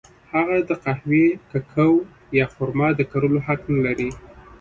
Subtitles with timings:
[0.33, 1.89] هغه د قهوې، کوکو
[2.37, 4.09] یا خرما د کرلو حق نه لري.